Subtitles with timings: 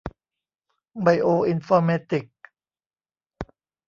[1.01, 2.37] ไบโออินฟอร์เมติกส์